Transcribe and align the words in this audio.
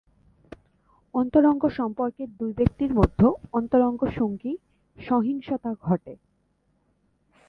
অন্তরঙ্গ 1.13 1.63
সম্পর্কের 1.69 2.29
দুই 2.37 2.51
ব্যক্তির 2.53 2.91
মধ্যে 2.93 3.27
অন্তরঙ্গ 3.53 4.01
সঙ্গী 4.17 4.53
সহিংসতা 4.97 5.71
ঘটে। 5.81 6.13